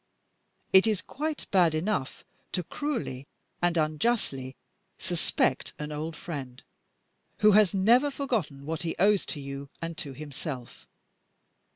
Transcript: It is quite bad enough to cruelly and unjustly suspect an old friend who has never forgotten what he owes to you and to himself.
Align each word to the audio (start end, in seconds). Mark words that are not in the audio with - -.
It 0.73 0.87
is 0.87 0.99
quite 0.99 1.45
bad 1.51 1.75
enough 1.75 2.23
to 2.53 2.63
cruelly 2.63 3.27
and 3.61 3.77
unjustly 3.77 4.55
suspect 4.97 5.73
an 5.77 5.91
old 5.91 6.15
friend 6.15 6.63
who 7.41 7.51
has 7.51 7.75
never 7.75 8.09
forgotten 8.09 8.65
what 8.65 8.81
he 8.81 8.95
owes 8.97 9.27
to 9.27 9.39
you 9.39 9.69
and 9.79 9.95
to 9.99 10.13
himself. 10.13 10.87